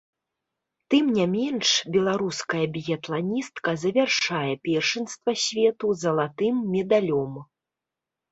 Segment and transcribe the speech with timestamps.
[0.93, 7.37] Тым не менш, беларуская біятланістка завяршае першынства свету залатым медалём.